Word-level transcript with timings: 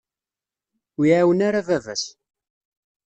Ur 0.97 1.05
iɛawen 1.07 1.45
ara 1.47 1.67
baba-s. 1.67 2.03